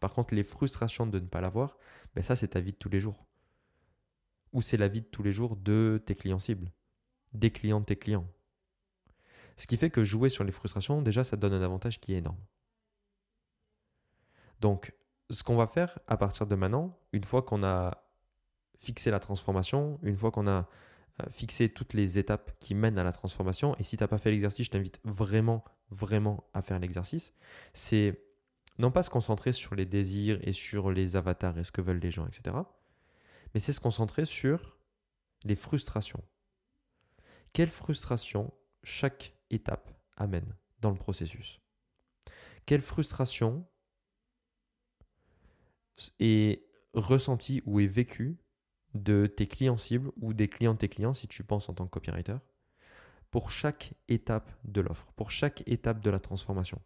Par 0.04 0.14
contre, 0.14 0.36
les 0.36 0.44
frustrations 0.44 1.08
de 1.08 1.18
ne 1.18 1.28
pas 1.28 1.40
l'avoir, 1.40 1.78
ben 2.14 2.22
ça, 2.22 2.36
c'est 2.36 2.50
ta 2.50 2.60
vie 2.60 2.74
de 2.74 2.78
tous 2.78 2.90
les 2.90 3.00
jours. 3.00 3.26
Ou 4.52 4.62
c'est 4.62 4.76
la 4.76 4.90
vie 4.90 5.00
de 5.00 5.06
tous 5.06 5.24
les 5.24 5.32
jours 5.32 5.56
de 5.56 6.04
tes 6.06 6.14
clients 6.14 6.40
cibles, 6.40 6.74
des 7.32 7.52
clients 7.52 7.80
de 7.80 7.86
tes 7.86 7.96
clients. 7.96 8.28
Ce 9.56 9.66
qui 9.66 9.78
fait 9.78 9.90
que 9.90 10.04
jouer 10.04 10.28
sur 10.28 10.44
les 10.44 10.52
frustrations, 10.52 11.02
déjà, 11.02 11.24
ça 11.24 11.38
donne 11.38 11.54
un 11.54 11.62
avantage 11.62 12.02
qui 12.02 12.14
est 12.14 12.18
énorme. 12.18 12.44
Donc, 14.60 14.94
ce 15.30 15.42
qu'on 15.42 15.56
va 15.56 15.68
faire 15.68 15.98
à 16.08 16.18
partir 16.18 16.48
de 16.48 16.56
maintenant, 16.56 17.00
une 17.14 17.24
fois 17.24 17.42
qu'on 17.42 17.64
a 17.64 18.04
fixé 18.82 19.10
la 19.10 19.22
transformation, 19.22 20.02
une 20.04 20.18
fois 20.18 20.32
qu'on 20.32 20.48
a 20.48 20.68
euh, 21.22 21.30
fixer 21.32 21.70
toutes 21.70 21.94
les 21.94 22.20
étapes 22.20 22.52
qui 22.60 22.76
mènent 22.76 23.00
à 23.00 23.06
la 23.06 23.14
transformation. 23.14 23.74
Et 23.78 23.84
si 23.84 23.96
tu 23.96 24.04
n'as 24.04 24.10
pas 24.10 24.18
fait 24.18 24.32
l'exercice, 24.32 24.66
je 24.66 24.72
t'invite 24.72 25.00
vraiment, 25.06 25.64
vraiment 25.92 26.44
à 26.54 26.62
faire 26.62 26.78
l'exercice. 26.78 27.32
C'est 27.72 28.33
non 28.80 28.92
pas 28.92 29.04
se 29.04 29.10
concentrer 29.10 29.54
sur 29.54 29.76
les 29.76 29.86
désirs 29.86 30.40
et 30.42 30.54
sur 30.54 30.92
les 30.92 31.16
avatars 31.16 31.58
et 31.58 31.64
ce 31.64 31.72
que 31.72 31.82
veulent 31.82 32.00
les 32.00 32.12
gens, 32.12 32.28
etc. 32.28 32.56
Mais 33.54 33.60
c'est 33.60 33.74
se 33.74 33.80
concentrer 33.80 34.26
sur 34.26 34.78
les 35.44 35.56
frustrations. 35.56 36.24
Quelle 37.54 37.70
frustration 37.70 38.52
chaque 38.84 39.36
étape 39.52 39.92
amène 40.18 40.56
dans 40.82 40.90
le 40.90 40.98
processus? 40.98 41.62
Quelle 42.66 42.82
frustration 42.82 43.66
est 46.20 46.66
ressentie 46.94 47.62
ou 47.66 47.80
est 47.80 47.88
vécue 47.88 48.38
de 48.96 49.28
tes 49.28 49.48
clients 49.48 49.78
cibles 49.78 50.12
ou 50.18 50.34
des 50.34 50.48
clients 50.48 50.74
de 50.74 50.80
tes 50.80 50.90
clients 50.90 51.14
si 51.14 51.28
tu 51.28 51.44
penses 51.44 51.70
en 51.70 51.74
tant 51.74 51.86
que 51.86 51.92
copywriter 51.92 52.38
pour 53.32 53.50
chaque 53.50 53.94
étape 54.08 54.52
de 54.64 54.82
l'offre, 54.82 55.12
pour 55.16 55.32
chaque 55.32 55.64
étape 55.68 56.02
de 56.02 56.10
la 56.10 56.20
transformation? 56.20 56.82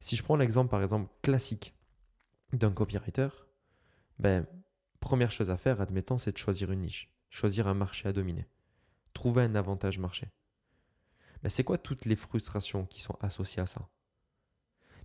Si 0.00 0.16
je 0.16 0.22
prends 0.22 0.36
l'exemple 0.36 0.70
par 0.70 0.82
exemple 0.82 1.10
classique 1.22 1.74
d'un 2.52 2.72
copywriter, 2.72 3.28
ben, 4.18 4.46
première 4.98 5.30
chose 5.30 5.50
à 5.50 5.56
faire, 5.56 5.80
admettons, 5.80 6.18
c'est 6.18 6.32
de 6.32 6.38
choisir 6.38 6.72
une 6.72 6.80
niche, 6.80 7.12
choisir 7.28 7.68
un 7.68 7.74
marché 7.74 8.08
à 8.08 8.12
dominer, 8.12 8.46
trouver 9.12 9.42
un 9.42 9.54
avantage 9.54 9.98
marché. 9.98 10.28
Mais 11.42 11.48
c'est 11.48 11.64
quoi 11.64 11.78
toutes 11.78 12.04
les 12.04 12.16
frustrations 12.16 12.86
qui 12.86 13.00
sont 13.00 13.16
associées 13.20 13.62
à 13.62 13.66
ça? 13.66 13.88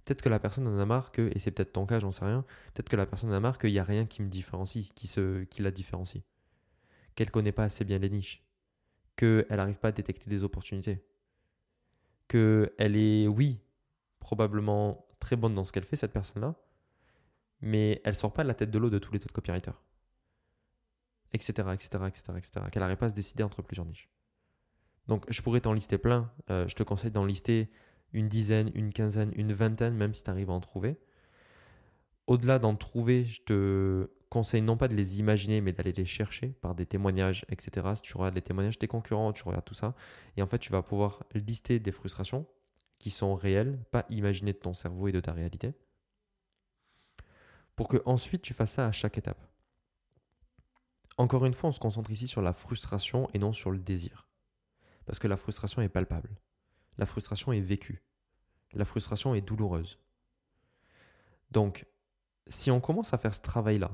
Peut-être 0.04 0.22
que 0.22 0.30
la 0.30 0.40
personne 0.40 0.68
en 0.68 0.78
a 0.78 0.86
marre 0.86 1.12
que, 1.12 1.32
et 1.34 1.40
c'est 1.40 1.52
peut-être 1.52 1.74
ton 1.74 1.86
cas, 1.86 2.00
j'en 2.00 2.12
sais 2.12 2.26
rien, 2.26 2.46
peut-être 2.74 2.90
que 2.90 2.96
la 2.96 3.06
personne 3.06 3.32
en 3.32 3.34
a 3.34 3.40
marre 3.40 3.58
qu'il 3.58 3.72
n'y 3.72 3.80
a 3.80 3.84
rien 3.84 4.06
qui 4.06 4.22
me 4.22 4.30
différencie, 4.30 4.90
qui, 4.94 5.62
la 5.62 5.72
différencie. 5.72 6.24
Qu'elle 7.16 7.28
ne 7.28 7.32
connaît 7.32 7.52
pas 7.52 7.64
assez 7.64 7.86
bien 7.86 7.98
les 7.98 8.10
niches. 8.10 8.46
Qu'elle 9.16 9.48
n'arrive 9.50 9.78
pas 9.78 9.88
à 9.88 9.92
détecter 9.92 10.30
des 10.30 10.44
opportunités. 10.44 11.04
Qu'elle 12.28 12.96
est, 12.96 13.28
oui, 13.28 13.62
probablement 14.26 15.06
très 15.20 15.36
bonne 15.36 15.54
dans 15.54 15.64
ce 15.64 15.72
qu'elle 15.72 15.84
fait, 15.84 15.98
cette 15.98 16.12
personne-là, 16.12 16.56
mais 17.62 18.02
elle 18.04 18.16
sort 18.16 18.34
pas 18.34 18.42
de 18.42 18.48
la 18.48 18.56
tête 18.56 18.72
de 18.72 18.80
l'eau 18.80 18.90
de 18.90 18.98
tous 18.98 19.14
les 19.14 19.20
autres 19.20 19.34
copywriters. 19.34 19.80
Etc., 21.32 21.52
etc., 21.72 22.04
etc., 22.08 22.24
etc. 22.36 22.52
Qu'elle 22.72 22.82
n'arrive 22.82 22.98
pas 22.98 23.06
à 23.06 23.10
se 23.10 23.14
décider 23.14 23.44
entre 23.44 23.62
plusieurs 23.62 23.86
niches. 23.86 24.10
Donc, 25.08 25.26
je 25.30 25.40
pourrais 25.44 25.62
t'en 25.62 25.74
lister 25.74 26.00
plein. 26.00 26.32
Euh, 26.50 26.68
je 26.68 26.74
te 26.74 26.82
conseille 26.82 27.12
d'en 27.12 27.24
lister 27.24 27.70
une 28.14 28.28
dizaine, 28.28 28.72
une 28.74 28.92
quinzaine, 28.92 29.32
une 29.36 29.54
vingtaine, 29.54 29.94
même 29.94 30.16
si 30.16 30.24
tu 30.24 30.32
arrives 30.32 30.50
à 30.50 30.54
en 30.54 30.60
trouver. 30.60 30.98
Au-delà 32.26 32.58
d'en 32.58 32.76
trouver, 32.76 33.26
je 33.26 33.44
te 33.44 34.10
conseille 34.32 34.64
non 34.64 34.76
pas 34.76 34.88
de 34.88 34.96
les 34.96 35.20
imaginer, 35.20 35.62
mais 35.62 35.72
d'aller 35.72 35.92
les 35.92 36.06
chercher 36.06 36.48
par 36.48 36.74
des 36.74 36.88
témoignages, 36.88 37.46
etc. 37.50 37.92
Si 37.96 38.02
tu 38.02 38.18
regardes 38.18 38.34
les 38.34 38.42
témoignages 38.42 38.80
des 38.80 38.88
concurrents, 38.88 39.34
tu 39.34 39.44
regardes 39.44 39.66
tout 39.66 39.76
ça. 39.76 39.94
Et 40.36 40.42
en 40.42 40.48
fait, 40.48 40.58
tu 40.58 40.72
vas 40.72 40.82
pouvoir 40.82 41.26
lister 41.36 41.80
des 41.80 41.92
frustrations 41.92 42.48
qui 43.00 43.10
sont 43.10 43.36
réelles, 43.36 43.84
pas 43.92 44.06
imaginées 44.10 44.54
de 44.54 44.58
ton 44.58 44.74
cerveau 44.74 45.08
et 45.08 45.12
de 45.12 45.20
ta 45.20 45.34
réalité. 45.34 45.74
Pour 47.76 47.88
que 47.88 48.02
ensuite 48.06 48.42
tu 48.42 48.54
fasses 48.54 48.74
ça 48.74 48.88
à 48.88 48.92
chaque 48.92 49.18
étape. 49.18 49.46
Encore 51.18 51.46
une 51.46 51.54
fois, 51.54 51.70
on 51.70 51.74
se 51.74 51.80
concentre 51.80 52.12
ici 52.12 52.28
sur 52.28 52.42
la 52.42 52.54
frustration 52.54 53.30
et 53.34 53.40
non 53.40 53.54
sur 53.54 53.72
le 53.72 53.80
désir. 53.80 54.28
Parce 55.06 55.20
que 55.20 55.28
la 55.28 55.38
frustration 55.38 55.82
est 55.82 55.90
palpable. 55.90 56.30
La 56.98 57.06
frustration 57.06 57.54
est 57.54 57.62
vécue. 57.62 58.04
La 58.74 58.86
frustration 58.86 59.36
est 59.36 59.42
douloureuse. 59.42 60.00
Donc, 61.52 61.86
si 62.48 62.72
on 62.72 62.82
commence 62.82 63.14
à 63.14 63.18
faire 63.18 63.34
ce 63.34 63.42
travail-là 63.42 63.92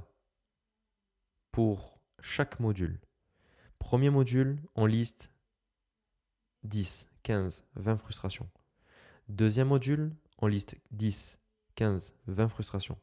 pour 1.51 1.99
chaque 2.19 2.59
module, 2.59 2.99
premier 3.77 4.09
module, 4.09 4.61
on 4.75 4.85
liste 4.85 5.31
10, 6.63 7.09
15, 7.23 7.65
20 7.75 7.97
frustrations. 7.97 8.49
Deuxième 9.31 9.69
module, 9.69 10.13
on 10.39 10.47
liste 10.47 10.75
10, 10.91 11.39
15, 11.75 12.13
20 12.27 12.49
frustrations. 12.49 12.97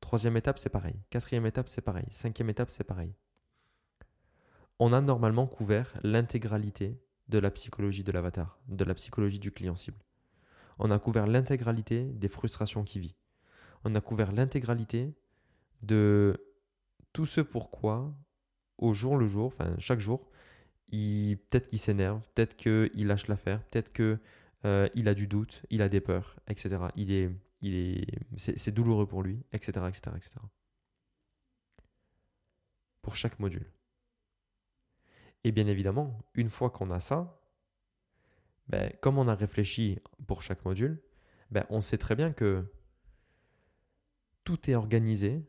Troisième 0.00 0.36
étape, 0.36 0.60
c'est 0.60 0.68
pareil. 0.68 0.94
Quatrième 1.10 1.44
étape, 1.44 1.68
c'est 1.68 1.80
pareil. 1.80 2.06
Cinquième 2.12 2.50
étape, 2.50 2.70
c'est 2.70 2.84
pareil. 2.84 3.16
On 4.78 4.92
a 4.92 5.00
normalement 5.00 5.48
couvert 5.48 5.92
l'intégralité 6.04 7.02
de 7.28 7.40
la 7.40 7.50
psychologie 7.50 8.04
de 8.04 8.12
l'avatar, 8.12 8.60
de 8.68 8.84
la 8.84 8.94
psychologie 8.94 9.40
du 9.40 9.50
client 9.50 9.74
cible. 9.74 9.98
On 10.78 10.92
a 10.92 11.00
couvert 11.00 11.26
l'intégralité 11.26 12.04
des 12.04 12.28
frustrations 12.28 12.84
qu'il 12.84 13.02
vit. 13.02 13.16
On 13.82 13.96
a 13.96 14.00
couvert 14.00 14.30
l'intégralité 14.30 15.16
de 15.82 16.46
tout 17.12 17.26
ce 17.26 17.40
pourquoi, 17.40 18.14
au 18.78 18.92
jour 18.92 19.16
le 19.16 19.26
jour, 19.26 19.48
enfin 19.48 19.74
chaque 19.80 19.98
jour, 19.98 20.30
peut-être 20.92 21.66
qu'il 21.66 21.80
s'énerve, 21.80 22.22
peut-être 22.36 22.54
qu'il 22.54 23.08
lâche 23.08 23.26
l'affaire, 23.26 23.64
peut-être 23.64 23.92
qu'il 23.92 24.20
euh, 24.64 24.88
a 25.06 25.14
du 25.14 25.26
doute, 25.26 25.62
il 25.70 25.82
a 25.82 25.88
des 25.88 26.00
peurs, 26.00 26.36
etc. 26.48 26.78
Il 26.96 27.12
est, 27.12 27.30
il 27.62 27.74
est, 27.74 28.06
c'est, 28.36 28.72
douloureux 28.72 29.06
pour 29.06 29.22
lui, 29.22 29.42
etc., 29.52 29.86
etc., 29.88 30.16
etc. 30.16 30.30
Pour 33.02 33.16
chaque 33.16 33.38
module. 33.38 33.70
Et 35.44 35.52
bien 35.52 35.66
évidemment, 35.66 36.18
une 36.34 36.50
fois 36.50 36.70
qu'on 36.70 36.90
a 36.90 37.00
ça, 37.00 37.40
ben, 38.68 38.92
comme 39.00 39.18
on 39.18 39.26
a 39.28 39.34
réfléchi 39.34 39.98
pour 40.26 40.42
chaque 40.42 40.64
module, 40.64 41.02
ben, 41.50 41.64
on 41.70 41.80
sait 41.80 41.98
très 41.98 42.14
bien 42.14 42.32
que 42.32 42.64
tout 44.44 44.70
est 44.70 44.74
organisé 44.74 45.42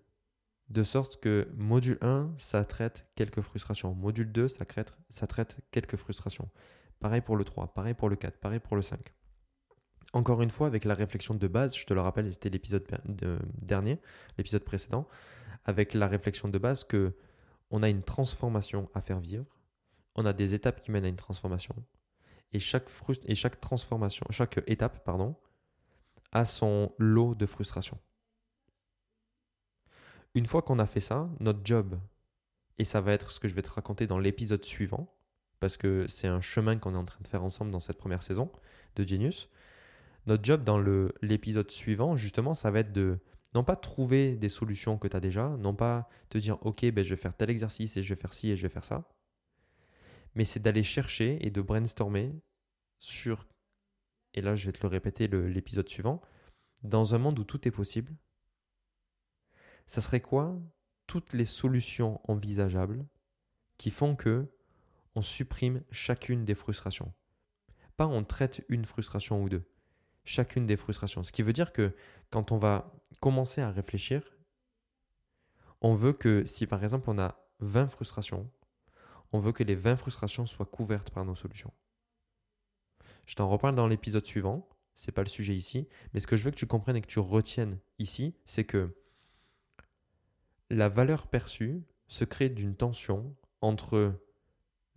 de 0.69 0.83
sorte 0.83 1.19
que 1.19 1.49
module 1.55 1.97
1, 2.01 2.33
ça 2.37 2.63
traite 2.63 3.05
quelques 3.15 3.41
frustrations. 3.41 3.93
Module 3.93 4.31
2, 4.31 4.47
ça 4.47 4.65
traite, 4.65 4.93
ça 5.09 5.27
traite 5.27 5.59
quelques 5.71 5.97
frustrations. 5.97 6.49
Pareil 7.01 7.22
pour 7.22 7.36
le 7.36 7.43
3, 7.43 7.74
pareil 7.74 7.93
pour 7.93 8.08
le 8.08 8.15
4, 8.15 8.38
pareil 8.38 8.60
pour 8.60 8.77
le 8.77 8.81
5. 8.81 9.13
Encore 10.13 10.41
une 10.41 10.50
fois, 10.50 10.67
avec 10.67 10.86
la 10.86 10.93
réflexion 10.93 11.36
de 11.36 11.48
base, 11.48 11.75
je 11.75 11.86
te 11.86 11.93
le 11.93 12.01
rappelle, 12.01 12.31
c'était 12.31 12.50
l'épisode 12.50 12.88
dernier, 13.62 14.00
l'épisode 14.38 14.63
précédent, 14.63 15.08
avec 15.65 15.93
la 15.93 16.08
réflexion 16.08 16.48
de 16.48 16.58
base 16.58 16.86
que 16.86 17.13
on 17.70 17.84
a 17.84 17.89
une 17.89 18.03
transformation 18.03 18.89
à 18.93 19.01
faire 19.01 19.20
vivre 19.20 19.46
on 20.15 20.25
a 20.25 20.34
des 20.34 20.53
étapes 20.53 20.81
qui 20.81 20.91
mènent 20.91 21.05
à 21.05 21.10
une 21.10 21.15
transformation. 21.15 21.75
Et 22.53 22.60
chaque, 22.60 22.89
transformation, 23.62 24.25
chaque 24.29 24.62
étape, 24.67 25.03
pardon, 25.05 25.36
a 26.31 26.46
son 26.46 26.93
lot 26.98 27.34
de 27.36 27.46
frustration. 27.46 27.98
Une 30.34 30.46
fois 30.46 30.62
qu'on 30.62 30.79
a 30.79 30.86
fait 30.86 31.00
ça, 31.00 31.29
notre 31.39 31.62
job, 31.63 32.00
et 32.77 32.84
ça 32.84 33.01
va 33.01 33.13
être 33.13 33.31
ce 33.31 33.39
que 33.39 33.48
je 33.48 33.53
vais 33.53 33.62
te 33.62 33.70
raconter 33.70 34.08
dans 34.08 34.20
l'épisode 34.20 34.63
suivant, 34.65 35.13
parce 35.61 35.77
que 35.77 36.07
c'est 36.09 36.27
un 36.27 36.41
chemin 36.41 36.77
qu'on 36.77 36.95
est 36.95 36.97
en 36.97 37.05
train 37.05 37.21
de 37.21 37.27
faire 37.27 37.43
ensemble 37.43 37.71
dans 37.71 37.79
cette 37.79 37.99
première 37.99 38.23
saison 38.23 38.51
de 38.95 39.07
Genius. 39.07 39.47
Notre 40.25 40.43
job 40.43 40.63
dans 40.63 40.79
l'épisode 41.21 41.69
suivant, 41.69 42.15
justement, 42.17 42.55
ça 42.55 42.71
va 42.71 42.79
être 42.79 42.91
de 42.91 43.19
non 43.53 43.63
pas 43.63 43.75
trouver 43.75 44.35
des 44.35 44.49
solutions 44.49 44.97
que 44.97 45.07
tu 45.07 45.15
as 45.15 45.19
déjà, 45.19 45.49
non 45.49 45.75
pas 45.75 46.09
te 46.29 46.39
dire 46.39 46.57
ok, 46.65 46.89
ben, 46.91 47.03
je 47.03 47.11
vais 47.11 47.15
faire 47.15 47.37
tel 47.37 47.51
exercice 47.51 47.95
et 47.95 48.01
je 48.01 48.09
vais 48.09 48.19
faire 48.19 48.33
ci 48.33 48.49
et 48.49 48.55
je 48.55 48.63
vais 48.63 48.69
faire 48.69 48.83
ça, 48.83 49.07
mais 50.33 50.45
c'est 50.45 50.59
d'aller 50.59 50.83
chercher 50.83 51.37
et 51.45 51.51
de 51.51 51.61
brainstormer 51.61 52.33
sur, 52.97 53.47
et 54.33 54.41
là 54.41 54.55
je 54.55 54.65
vais 54.65 54.71
te 54.71 54.81
le 54.81 54.87
répéter 54.87 55.27
l'épisode 55.27 55.89
suivant, 55.89 56.21
dans 56.81 57.13
un 57.13 57.19
monde 57.19 57.37
où 57.37 57.43
tout 57.43 57.67
est 57.67 57.71
possible, 57.71 58.15
ça 59.85 60.01
serait 60.01 60.21
quoi 60.21 60.57
toutes 61.05 61.33
les 61.33 61.45
solutions 61.45 62.19
envisageables 62.27 63.05
qui 63.77 63.91
font 63.91 64.15
que 64.15 64.47
on 65.15 65.21
supprime 65.21 65.83
chacune 65.91 66.45
des 66.45 66.55
frustrations. 66.55 67.13
Pas 67.97 68.07
on 68.07 68.23
traite 68.23 68.63
une 68.69 68.85
frustration 68.85 69.43
ou 69.43 69.49
deux, 69.49 69.63
chacune 70.25 70.65
des 70.65 70.77
frustrations. 70.77 71.23
Ce 71.23 71.31
qui 71.31 71.41
veut 71.41 71.53
dire 71.53 71.73
que 71.73 71.95
quand 72.29 72.51
on 72.51 72.57
va 72.57 72.93
commencer 73.19 73.61
à 73.61 73.71
réfléchir, 73.71 74.23
on 75.81 75.95
veut 75.95 76.13
que 76.13 76.45
si 76.45 76.67
par 76.67 76.83
exemple 76.83 77.09
on 77.09 77.19
a 77.19 77.37
20 77.59 77.89
frustrations, 77.89 78.49
on 79.31 79.39
veut 79.39 79.51
que 79.51 79.63
les 79.63 79.75
20 79.75 79.97
frustrations 79.97 80.45
soient 80.45 80.65
couvertes 80.65 81.11
par 81.11 81.25
nos 81.25 81.35
solutions. 81.35 81.73
Je 83.25 83.35
t'en 83.35 83.49
reparle 83.49 83.75
dans 83.75 83.87
l'épisode 83.87 84.25
suivant, 84.25 84.67
c'est 84.95 85.11
pas 85.11 85.23
le 85.23 85.29
sujet 85.29 85.55
ici, 85.55 85.87
mais 86.13 86.19
ce 86.19 86.27
que 86.27 86.35
je 86.35 86.43
veux 86.43 86.51
que 86.51 86.57
tu 86.57 86.67
comprennes 86.67 86.97
et 86.97 87.01
que 87.01 87.07
tu 87.07 87.19
retiennes 87.19 87.79
ici, 87.99 88.35
c'est 88.45 88.65
que 88.65 88.95
la 90.69 90.89
valeur 90.89 91.27
perçue 91.27 91.83
se 92.07 92.23
crée 92.23 92.49
d'une 92.49 92.75
tension 92.75 93.35
entre 93.61 94.19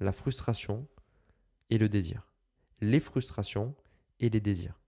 la 0.01 0.13
frustration 0.13 0.87
et 1.71 1.79
le 1.79 1.89
désir, 1.89 2.29
les 2.81 3.01
frustrations 3.01 3.75
et 4.21 4.29
les 4.29 4.41
désirs. 4.41 4.81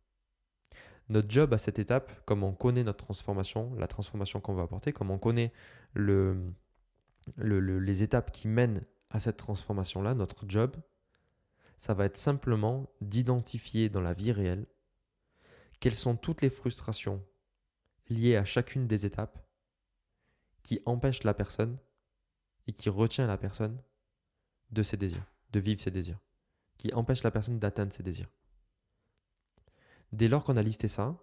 Notre 1.09 1.31
job 1.31 1.55
à 1.55 1.59
cette 1.59 1.79
étape, 1.79 2.25
comme 2.25 2.43
on 2.43 2.53
connaît 2.53 2.83
notre 2.83 3.05
transformation, 3.05 3.75
la 3.75 3.87
transformation 3.87 4.41
qu'on 4.41 4.55
va 4.55 4.63
apporter, 4.63 4.93
comme 4.93 5.11
on 5.11 5.19
connaît 5.19 5.53
le, 5.95 6.53
les 7.37 8.03
étapes 8.03 8.33
qui 8.33 8.49
mènent 8.49 8.85
à 9.11 9.21
cette 9.21 9.37
transformation-là, 9.37 10.15
notre 10.15 10.45
job, 10.49 10.77
ça 11.77 11.95
va 11.95 12.07
être 12.07 12.17
simplement 12.17 12.91
d'identifier 13.01 13.89
dans 13.89 14.01
la 14.01 14.15
vie 14.15 14.33
réelle 14.33 14.67
quelles 15.79 15.95
sont 15.95 16.17
toutes 16.17 16.43
les 16.43 16.51
frustrations 16.51 17.25
liées 18.09 18.37
à 18.37 18.45
chacune 18.45 18.87
des 18.87 19.07
étapes 19.07 19.39
qui 20.63 20.81
empêchent 20.87 21.23
la 21.23 21.35
personne 21.35 21.79
et 22.67 22.73
qui 22.73 22.89
retient 22.89 23.27
la 23.27 23.37
personne 23.37 23.81
de 24.71 24.83
ses 24.83 24.97
désirs, 24.97 25.27
de 25.51 25.61
vivre 25.61 25.81
ses 25.81 25.91
désirs, 25.91 26.19
qui 26.79 26.93
empêchent 26.93 27.23
la 27.23 27.31
personne 27.31 27.59
d'atteindre 27.59 27.93
ses 27.93 28.03
désirs. 28.03 28.31
Dès 30.13 30.29
lors 30.29 30.45
qu'on 30.45 30.57
a 30.57 30.63
listé 30.63 30.89
ça, 30.89 31.17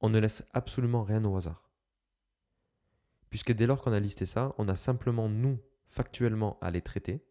on 0.00 0.10
ne 0.10 0.18
laisse 0.18 0.44
absolument 0.52 1.02
rien 1.02 1.24
au 1.24 1.36
hasard. 1.36 1.70
Puisque 3.30 3.52
dès 3.52 3.66
lors 3.66 3.82
qu'on 3.82 3.92
a 3.92 4.00
listé 4.00 4.26
ça, 4.26 4.54
on 4.58 4.68
a 4.68 4.76
simplement 4.76 5.28
nous 5.28 5.58
factuellement 5.88 6.58
à 6.60 6.70
les 6.70 6.82
traiter 6.82 7.24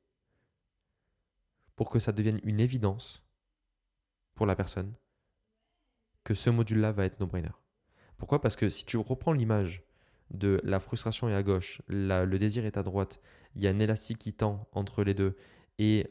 pour 1.75 1.89
que 1.89 1.99
ça 1.99 2.11
devienne 2.11 2.39
une 2.43 2.59
évidence 2.59 3.23
pour 4.33 4.45
la 4.45 4.55
personne 4.55 4.93
que 6.23 6.33
ce 6.33 6.49
module-là 6.49 6.91
va 6.91 7.05
être 7.05 7.19
no-brainer. 7.19 7.51
Pourquoi? 8.17 8.41
Parce 8.41 8.55
que 8.55 8.69
si 8.69 8.85
tu 8.85 8.97
reprends 8.97 9.33
l'image 9.33 9.84
de 10.31 10.59
la 10.63 10.79
frustration 10.79 11.29
est 11.29 11.35
à 11.35 11.43
gauche, 11.43 11.81
le 11.87 12.37
désir 12.37 12.65
est 12.65 12.77
à 12.77 12.83
droite, 12.83 13.21
il 13.55 13.63
y 13.63 13.67
a 13.67 13.69
un 13.69 13.79
élastique 13.79 14.17
qui 14.17 14.33
tend 14.33 14.67
entre 14.71 15.03
les 15.03 15.13
deux, 15.13 15.35
et 15.77 16.07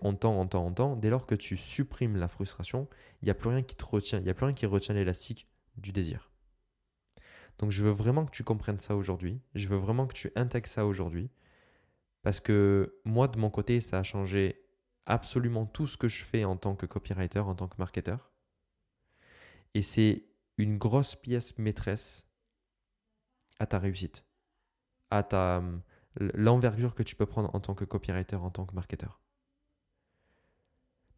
en 0.00 0.14
temps, 0.14 0.38
en 0.38 0.46
temps, 0.46 0.64
en 0.64 0.72
temps, 0.72 0.96
dès 0.96 1.10
lors 1.10 1.26
que 1.26 1.34
tu 1.34 1.56
supprimes 1.56 2.16
la 2.16 2.28
frustration, 2.28 2.88
il 3.20 3.26
n'y 3.26 3.30
a 3.30 3.34
plus 3.34 3.48
rien 3.48 3.62
qui 3.62 3.76
te 3.76 3.84
retient, 3.84 4.18
il 4.18 4.24
n'y 4.24 4.30
a 4.30 4.34
plus 4.34 4.46
rien 4.46 4.54
qui 4.54 4.66
retient 4.66 4.94
l'élastique 4.94 5.48
du 5.76 5.92
désir. 5.92 6.30
Donc 7.58 7.70
je 7.70 7.82
veux 7.82 7.90
vraiment 7.90 8.24
que 8.24 8.30
tu 8.30 8.44
comprennes 8.44 8.80
ça 8.80 8.96
aujourd'hui, 8.96 9.40
je 9.54 9.68
veux 9.68 9.76
vraiment 9.76 10.06
que 10.06 10.14
tu 10.14 10.30
intègres 10.36 10.68
ça 10.68 10.86
aujourd'hui, 10.86 11.30
parce 12.22 12.40
que 12.40 13.00
moi, 13.04 13.26
de 13.28 13.38
mon 13.38 13.50
côté, 13.50 13.80
ça 13.80 13.98
a 13.98 14.02
changé 14.02 14.64
absolument 15.06 15.66
tout 15.66 15.88
ce 15.88 15.96
que 15.96 16.06
je 16.06 16.22
fais 16.22 16.44
en 16.44 16.56
tant 16.56 16.76
que 16.76 16.86
copywriter, 16.86 17.40
en 17.40 17.54
tant 17.54 17.66
que 17.66 17.76
marketeur. 17.78 18.30
Et 19.74 19.82
c'est 19.82 20.26
une 20.58 20.78
grosse 20.78 21.16
pièce 21.16 21.58
maîtresse 21.58 22.28
à 23.58 23.66
ta 23.66 23.78
réussite, 23.78 24.24
à 25.10 25.22
ta 25.22 25.62
l'envergure 26.16 26.94
que 26.94 27.02
tu 27.02 27.16
peux 27.16 27.26
prendre 27.26 27.54
en 27.54 27.60
tant 27.60 27.74
que 27.74 27.84
copywriter, 27.84 28.36
en 28.36 28.50
tant 28.50 28.66
que 28.66 28.74
marketeur. 28.74 29.20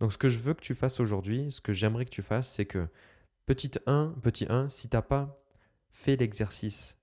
Donc 0.00 0.12
ce 0.12 0.18
que 0.18 0.28
je 0.28 0.38
veux 0.38 0.54
que 0.54 0.60
tu 0.60 0.74
fasses 0.74 1.00
aujourd'hui, 1.00 1.50
ce 1.50 1.60
que 1.60 1.72
j'aimerais 1.72 2.04
que 2.04 2.10
tu 2.10 2.22
fasses, 2.22 2.52
c'est 2.52 2.66
que 2.66 2.88
petit 3.46 3.72
1, 3.86 4.14
petit 4.22 4.46
1, 4.48 4.68
si 4.68 4.88
tu 4.88 4.96
n'as 4.96 5.02
pas 5.02 5.42
fait 5.90 6.16
l'exercice 6.16 6.98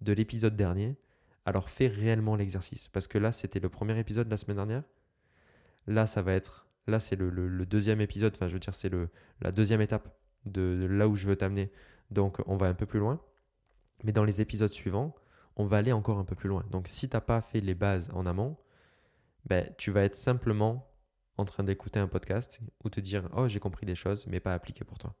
de 0.00 0.12
l'épisode 0.12 0.56
dernier, 0.56 0.96
alors 1.44 1.70
fais 1.70 1.86
réellement 1.86 2.36
l'exercice. 2.36 2.88
Parce 2.88 3.06
que 3.06 3.18
là, 3.18 3.32
c'était 3.32 3.60
le 3.60 3.68
premier 3.68 3.98
épisode 3.98 4.26
de 4.26 4.30
la 4.30 4.36
semaine 4.36 4.56
dernière. 4.56 4.82
Là, 5.86 6.06
ça 6.06 6.22
va 6.22 6.34
être. 6.34 6.66
Là, 6.86 7.00
c'est 7.00 7.16
le, 7.16 7.30
deuxième 7.66 8.00
épisode. 8.00 8.34
Enfin, 8.34 8.48
je 8.48 8.54
veux 8.54 8.60
dire, 8.60 8.74
c'est 8.74 8.90
la 9.40 9.50
deuxième 9.50 9.80
étape 9.80 10.14
de, 10.44 10.86
là 10.90 11.08
où 11.08 11.14
je 11.14 11.26
veux 11.26 11.36
t'amener. 11.36 11.70
Donc, 12.10 12.38
on 12.46 12.56
va 12.56 12.66
un 12.66 12.74
peu 12.74 12.86
plus 12.86 12.98
loin. 12.98 13.20
Mais 14.04 14.12
dans 14.12 14.24
les 14.24 14.40
épisodes 14.40 14.72
suivants, 14.72 15.14
on 15.56 15.66
va 15.66 15.78
aller 15.78 15.92
encore 15.92 16.18
un 16.18 16.24
peu 16.24 16.34
plus 16.34 16.48
loin. 16.48 16.64
Donc, 16.70 16.88
si 16.88 17.08
tu 17.08 17.16
n'as 17.16 17.20
pas 17.20 17.40
fait 17.40 17.60
les 17.60 17.74
bases 17.74 18.10
en 18.14 18.26
amont, 18.26 18.56
ben, 19.44 19.72
tu 19.76 19.90
vas 19.90 20.04
être 20.04 20.14
simplement 20.14 20.90
en 21.36 21.44
train 21.44 21.64
d'écouter 21.64 22.00
un 22.00 22.08
podcast 22.08 22.60
ou 22.84 22.90
te 22.90 23.00
dire 23.00 23.28
Oh, 23.34 23.48
j'ai 23.48 23.60
compris 23.60 23.86
des 23.86 23.94
choses, 23.94 24.26
mais 24.26 24.40
pas 24.40 24.54
appliquées 24.54 24.84
pour 24.84 24.98
toi. 24.98 25.14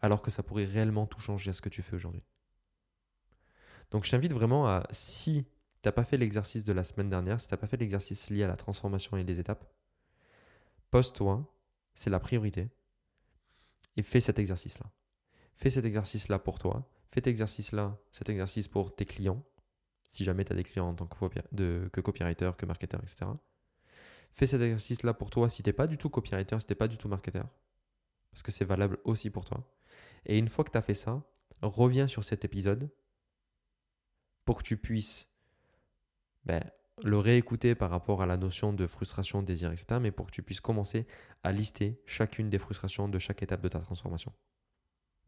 Alors 0.00 0.22
que 0.22 0.30
ça 0.30 0.42
pourrait 0.42 0.64
réellement 0.64 1.06
tout 1.06 1.20
changer 1.20 1.50
à 1.50 1.52
ce 1.52 1.62
que 1.62 1.68
tu 1.68 1.82
fais 1.82 1.96
aujourd'hui. 1.96 2.22
Donc, 3.90 4.04
je 4.04 4.10
t'invite 4.10 4.32
vraiment 4.32 4.68
à, 4.68 4.86
si 4.90 5.44
tu 5.82 5.88
n'as 5.88 5.92
pas 5.92 6.04
fait 6.04 6.16
l'exercice 6.16 6.64
de 6.64 6.72
la 6.72 6.84
semaine 6.84 7.08
dernière, 7.08 7.40
si 7.40 7.48
tu 7.48 7.54
n'as 7.54 7.58
pas 7.58 7.66
fait 7.66 7.76
l'exercice 7.76 8.30
lié 8.30 8.44
à 8.44 8.48
la 8.48 8.56
transformation 8.56 9.16
et 9.16 9.24
les 9.24 9.40
étapes, 9.40 9.64
pose-toi, 10.90 11.52
c'est 11.94 12.10
la 12.10 12.20
priorité, 12.20 12.68
et 13.96 14.02
fais 14.02 14.20
cet 14.20 14.38
exercice-là. 14.38 14.86
Fais 15.56 15.70
cet 15.70 15.84
exercice-là 15.84 16.38
pour 16.38 16.58
toi. 16.58 16.88
Fais 17.10 17.20
cet 17.20 17.28
exercice-là, 17.28 17.98
cet 18.12 18.28
exercice 18.28 18.68
pour 18.68 18.94
tes 18.94 19.06
clients, 19.06 19.42
si 20.08 20.24
jamais 20.24 20.44
tu 20.44 20.52
as 20.52 20.56
des 20.56 20.64
clients 20.64 20.88
en 20.88 20.94
tant 20.94 21.06
que, 21.06 22.00
copywriter, 22.00 22.50
que 22.56 22.66
marketeur, 22.66 23.00
etc. 23.02 23.30
Fais 24.32 24.46
cet 24.46 24.60
exercice-là 24.60 25.14
pour 25.14 25.30
toi 25.30 25.48
si 25.48 25.62
tu 25.62 25.68
n'es 25.68 25.72
pas 25.72 25.86
du 25.86 25.96
tout 25.96 26.10
copywriter, 26.10 26.58
si 26.60 26.66
tu 26.66 26.72
n'es 26.72 26.76
pas 26.76 26.88
du 26.88 26.98
tout 26.98 27.08
marketeur, 27.08 27.48
parce 28.30 28.42
que 28.42 28.52
c'est 28.52 28.64
valable 28.64 28.98
aussi 29.04 29.30
pour 29.30 29.44
toi. 29.44 29.66
Et 30.26 30.38
une 30.38 30.48
fois 30.48 30.64
que 30.64 30.70
tu 30.70 30.78
as 30.78 30.82
fait 30.82 30.94
ça, 30.94 31.22
reviens 31.62 32.06
sur 32.06 32.24
cet 32.24 32.44
épisode 32.44 32.90
pour 34.44 34.58
que 34.58 34.62
tu 34.62 34.76
puisses 34.76 35.28
ben, 36.44 36.62
le 37.02 37.18
réécouter 37.18 37.74
par 37.74 37.90
rapport 37.90 38.22
à 38.22 38.26
la 38.26 38.36
notion 38.36 38.72
de 38.72 38.86
frustration, 38.86 39.42
désir, 39.42 39.72
etc. 39.72 39.98
Mais 40.00 40.10
pour 40.10 40.26
que 40.26 40.32
tu 40.32 40.42
puisses 40.42 40.60
commencer 40.60 41.06
à 41.42 41.52
lister 41.52 42.00
chacune 42.06 42.48
des 42.48 42.58
frustrations 42.58 43.08
de 43.08 43.18
chaque 43.18 43.42
étape 43.42 43.60
de 43.60 43.68
ta 43.68 43.80
transformation. 43.80 44.32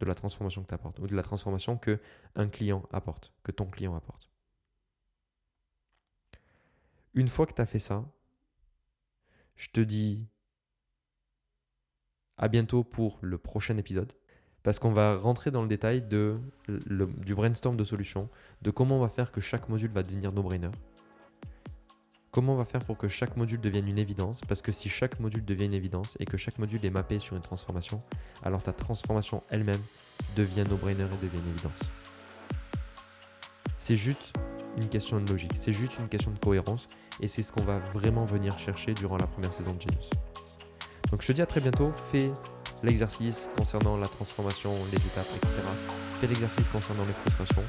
De 0.00 0.06
la 0.06 0.14
transformation 0.14 0.62
que 0.62 0.68
tu 0.68 0.74
apportes. 0.74 0.98
Ou 0.98 1.06
de 1.06 1.14
la 1.14 1.22
transformation 1.22 1.76
que 1.76 2.00
un 2.34 2.48
client 2.48 2.88
apporte, 2.92 3.32
que 3.44 3.52
ton 3.52 3.66
client 3.66 3.94
apporte. 3.94 4.30
Une 7.14 7.28
fois 7.28 7.46
que 7.46 7.54
tu 7.54 7.60
as 7.60 7.66
fait 7.66 7.78
ça, 7.78 8.04
je 9.56 9.68
te 9.68 9.80
dis 9.80 10.26
à 12.38 12.48
bientôt 12.48 12.82
pour 12.82 13.18
le 13.20 13.36
prochain 13.38 13.76
épisode. 13.76 14.12
Parce 14.62 14.78
qu'on 14.78 14.92
va 14.92 15.16
rentrer 15.16 15.50
dans 15.50 15.62
le 15.62 15.68
détail 15.68 16.02
du 16.02 17.34
brainstorm 17.34 17.76
de 17.76 17.84
solutions, 17.84 18.28
de 18.60 18.70
comment 18.70 18.98
on 18.98 19.00
va 19.00 19.08
faire 19.08 19.32
que 19.32 19.40
chaque 19.40 19.68
module 19.70 19.90
va 19.90 20.02
devenir 20.02 20.32
no-brainer 20.32 20.70
Comment 22.32 22.52
on 22.52 22.56
va 22.56 22.64
faire 22.64 22.84
pour 22.84 22.96
que 22.96 23.08
chaque 23.08 23.36
module 23.36 23.60
devienne 23.60 23.88
une 23.88 23.98
évidence? 23.98 24.40
Parce 24.46 24.62
que 24.62 24.70
si 24.70 24.88
chaque 24.88 25.18
module 25.18 25.44
devient 25.44 25.64
une 25.64 25.74
évidence 25.74 26.16
et 26.20 26.26
que 26.26 26.36
chaque 26.36 26.60
module 26.60 26.84
est 26.86 26.90
mappé 26.90 27.18
sur 27.18 27.34
une 27.34 27.42
transformation, 27.42 27.98
alors 28.44 28.62
ta 28.62 28.72
transformation 28.72 29.42
elle-même 29.50 29.82
devient 30.36 30.62
no-brainer 30.70 31.02
et 31.02 31.24
devient 31.26 31.42
une 31.44 31.50
évidence. 31.50 31.80
C'est 33.80 33.96
juste 33.96 34.32
une 34.76 34.88
question 34.88 35.18
de 35.20 35.28
logique, 35.28 35.54
c'est 35.56 35.72
juste 35.72 35.98
une 35.98 36.08
question 36.08 36.30
de 36.30 36.38
cohérence 36.38 36.86
et 37.20 37.26
c'est 37.26 37.42
ce 37.42 37.50
qu'on 37.50 37.64
va 37.64 37.78
vraiment 37.78 38.26
venir 38.26 38.56
chercher 38.56 38.94
durant 38.94 39.16
la 39.16 39.26
première 39.26 39.52
saison 39.52 39.74
de 39.74 39.80
Genius. 39.80 40.10
Donc 41.10 41.22
je 41.22 41.26
te 41.26 41.32
dis 41.32 41.42
à 41.42 41.46
très 41.46 41.60
bientôt, 41.60 41.90
fais 42.12 42.30
l'exercice 42.84 43.50
concernant 43.56 43.96
la 43.96 44.06
transformation, 44.06 44.72
les 44.92 44.98
étapes, 44.98 45.26
etc. 45.34 45.52
Fais 46.20 46.28
l'exercice 46.28 46.68
concernant 46.68 47.02
les 47.02 47.12
frustrations 47.12 47.64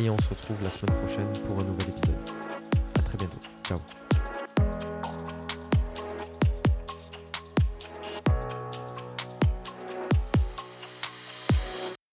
et 0.00 0.08
on 0.10 0.18
se 0.18 0.28
retrouve 0.28 0.62
la 0.62 0.70
semaine 0.70 0.94
prochaine 0.94 1.32
pour 1.48 1.58
un 1.58 1.64
nouvel 1.64 1.88
épisode. 1.88 2.45
À 3.16 3.18
très 3.18 3.26
bientôt. 3.26 3.40
Ciao 3.66 4.05